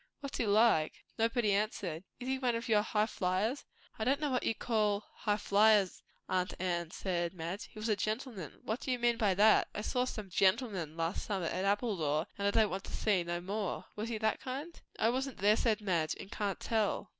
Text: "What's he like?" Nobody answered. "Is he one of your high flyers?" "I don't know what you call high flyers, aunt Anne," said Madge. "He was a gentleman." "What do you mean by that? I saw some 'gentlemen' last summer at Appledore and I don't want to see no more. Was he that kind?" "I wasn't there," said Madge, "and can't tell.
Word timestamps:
"What's 0.21 0.39
he 0.39 0.47
like?" 0.47 1.03
Nobody 1.19 1.53
answered. 1.53 2.03
"Is 2.19 2.27
he 2.27 2.39
one 2.39 2.55
of 2.55 2.67
your 2.67 2.81
high 2.81 3.05
flyers?" 3.05 3.65
"I 3.99 4.03
don't 4.03 4.19
know 4.19 4.31
what 4.31 4.41
you 4.47 4.55
call 4.55 5.05
high 5.13 5.37
flyers, 5.37 6.01
aunt 6.27 6.55
Anne," 6.57 6.89
said 6.89 7.35
Madge. 7.35 7.65
"He 7.65 7.77
was 7.77 7.87
a 7.87 7.95
gentleman." 7.95 8.61
"What 8.63 8.79
do 8.79 8.89
you 8.89 8.97
mean 8.97 9.17
by 9.17 9.35
that? 9.35 9.67
I 9.75 9.81
saw 9.81 10.05
some 10.05 10.31
'gentlemen' 10.31 10.97
last 10.97 11.27
summer 11.27 11.45
at 11.45 11.65
Appledore 11.65 12.25
and 12.35 12.47
I 12.47 12.49
don't 12.49 12.71
want 12.71 12.85
to 12.85 12.91
see 12.97 13.23
no 13.23 13.41
more. 13.41 13.85
Was 13.95 14.09
he 14.09 14.17
that 14.17 14.39
kind?" 14.41 14.81
"I 14.97 15.09
wasn't 15.11 15.37
there," 15.37 15.55
said 15.55 15.81
Madge, 15.81 16.15
"and 16.19 16.31
can't 16.31 16.59
tell. 16.59 17.09